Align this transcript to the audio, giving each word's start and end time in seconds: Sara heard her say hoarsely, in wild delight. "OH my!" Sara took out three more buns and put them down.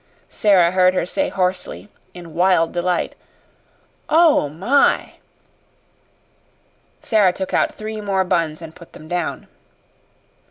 Sara 0.29 0.71
heard 0.71 0.95
her 0.95 1.05
say 1.05 1.29
hoarsely, 1.29 1.87
in 2.15 2.33
wild 2.33 2.71
delight. 2.71 3.13
"OH 4.09 4.49
my!" 4.49 5.13
Sara 7.01 7.31
took 7.31 7.53
out 7.53 7.75
three 7.75 8.01
more 8.01 8.23
buns 8.23 8.63
and 8.63 8.73
put 8.73 8.93
them 8.93 9.07
down. 9.07 9.45